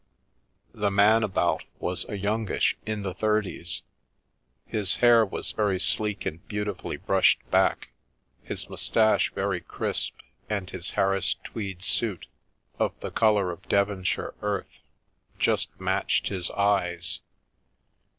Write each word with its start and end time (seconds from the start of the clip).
The 0.73 0.89
Man 0.89 1.21
about 1.21 1.63
was 1.77 2.09
a 2.09 2.17
youngish 2.17 2.75
in 2.87 3.03
the 3.03 3.13
thirties, 3.13 3.83
his 4.65 4.95
hair 4.95 5.23
was 5.23 5.51
very 5.51 5.79
sleek 5.79 6.25
and 6.25 6.43
beautifully 6.47 6.97
brushed 6.97 7.47
back, 7.51 7.91
his 8.41 8.67
mous 8.67 8.89
tache 8.89 9.31
very 9.35 9.61
crisp, 9.61 10.15
and 10.49 10.67
his 10.71 10.89
Harris 10.97 11.35
tweed 11.43 11.83
suit, 11.83 12.25
of 12.79 12.99
the 13.01 13.11
Colour 13.11 13.51
of 13.51 13.61
Devonshire 13.69 14.33
earth, 14.41 14.79
just 15.37 15.79
matched 15.79 16.29
his 16.29 16.49
eyes. 16.49 17.21